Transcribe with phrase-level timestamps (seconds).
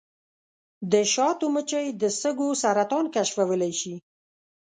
[0.91, 3.95] د شاتو مچۍ د سږو سرطان کشفولی شي.